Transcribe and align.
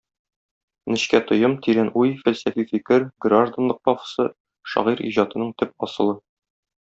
Нечкә 0.91 1.19
тоем, 1.31 1.57
тирән 1.67 1.91
уй, 2.03 2.15
фәлсәфи 2.23 2.65
фикер, 2.71 3.05
гражданлык 3.27 3.83
пафосы- 3.91 4.27
шагыйрь 4.73 5.05
иҗатының 5.11 5.53
төп 5.63 5.89
асылы. 5.91 6.17